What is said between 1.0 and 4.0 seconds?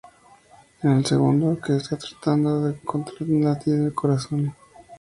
segundo, que está tratando de encontrar un latido del